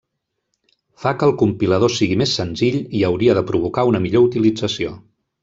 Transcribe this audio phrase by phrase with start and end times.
[1.03, 4.97] Fa que el compilador sigui més senzill i hauria de provocar una millor utilització.